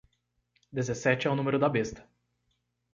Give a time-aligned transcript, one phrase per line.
[0.71, 2.03] Dezessete é o número da besta